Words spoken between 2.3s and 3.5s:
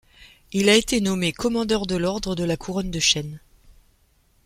de la Couronne de chêne.